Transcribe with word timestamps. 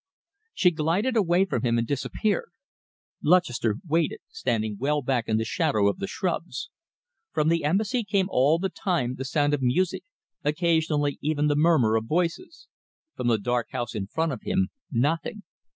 She 0.55 0.71
glided 0.71 1.15
away 1.15 1.45
from 1.45 1.61
him 1.61 1.77
and 1.77 1.85
disappeared. 1.85 2.49
Lutchester 3.21 3.75
waited, 3.87 4.19
standing 4.31 4.77
well 4.79 5.03
back 5.03 5.27
in 5.29 5.37
the 5.37 5.45
shadow 5.45 5.87
of 5.87 5.99
the 5.99 6.07
shrubs. 6.07 6.71
From 7.31 7.49
the 7.49 7.63
Embassy 7.63 8.03
came 8.03 8.25
all 8.27 8.57
the 8.57 8.69
time 8.69 9.13
the 9.13 9.23
sound 9.25 9.53
of 9.53 9.61
music, 9.61 10.03
occasionally 10.43 11.19
even 11.21 11.49
the 11.49 11.55
murmur 11.55 11.95
of 11.95 12.05
voices; 12.05 12.67
from 13.15 13.27
the 13.27 13.37
dark 13.37 13.67
house 13.73 13.93
in 13.93 14.07
front 14.07 14.31
of 14.31 14.41
him, 14.41 14.69
nothing. 14.91 15.43